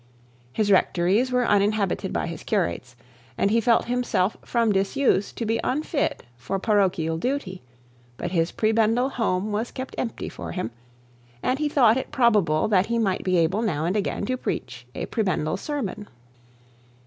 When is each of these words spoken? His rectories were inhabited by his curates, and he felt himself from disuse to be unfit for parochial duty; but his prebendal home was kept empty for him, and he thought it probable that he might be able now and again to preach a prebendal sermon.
His 0.51 0.71
rectories 0.71 1.31
were 1.31 1.43
inhabited 1.43 2.11
by 2.11 2.25
his 2.25 2.41
curates, 2.41 2.95
and 3.37 3.51
he 3.51 3.61
felt 3.61 3.85
himself 3.85 4.35
from 4.43 4.71
disuse 4.71 5.31
to 5.33 5.45
be 5.45 5.59
unfit 5.63 6.23
for 6.37 6.57
parochial 6.57 7.19
duty; 7.19 7.61
but 8.17 8.31
his 8.31 8.51
prebendal 8.51 9.09
home 9.11 9.51
was 9.51 9.69
kept 9.69 9.93
empty 9.99 10.27
for 10.27 10.53
him, 10.53 10.71
and 11.43 11.59
he 11.59 11.69
thought 11.69 11.97
it 11.97 12.09
probable 12.11 12.67
that 12.67 12.87
he 12.87 12.97
might 12.97 13.23
be 13.23 13.37
able 13.37 13.61
now 13.61 13.85
and 13.85 13.95
again 13.95 14.25
to 14.25 14.37
preach 14.37 14.87
a 14.95 15.05
prebendal 15.05 15.55
sermon. 15.55 16.07